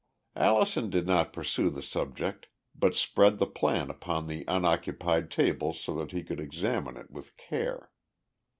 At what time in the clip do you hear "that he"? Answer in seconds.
5.97-6.23